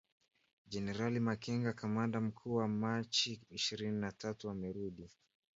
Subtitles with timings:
[0.69, 5.09] Jenerali Makenga kamanda mkuu wa Machi ishirni na tatu amerudi